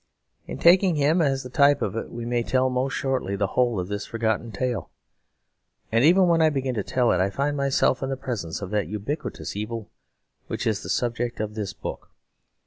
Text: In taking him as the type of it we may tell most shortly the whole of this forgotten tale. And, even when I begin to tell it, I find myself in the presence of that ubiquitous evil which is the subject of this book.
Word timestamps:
In 0.47 0.57
taking 0.57 0.95
him 0.95 1.21
as 1.21 1.43
the 1.43 1.49
type 1.51 1.79
of 1.79 1.95
it 1.95 2.09
we 2.09 2.25
may 2.25 2.41
tell 2.41 2.71
most 2.71 2.93
shortly 2.93 3.35
the 3.35 3.45
whole 3.53 3.79
of 3.79 3.87
this 3.87 4.03
forgotten 4.03 4.51
tale. 4.51 4.89
And, 5.91 6.03
even 6.03 6.27
when 6.27 6.41
I 6.41 6.49
begin 6.49 6.73
to 6.73 6.83
tell 6.83 7.11
it, 7.11 7.21
I 7.21 7.29
find 7.29 7.55
myself 7.55 8.01
in 8.01 8.09
the 8.09 8.17
presence 8.17 8.63
of 8.63 8.71
that 8.71 8.87
ubiquitous 8.87 9.55
evil 9.55 9.91
which 10.47 10.65
is 10.65 10.81
the 10.81 10.89
subject 10.89 11.39
of 11.39 11.53
this 11.53 11.73
book. 11.73 12.09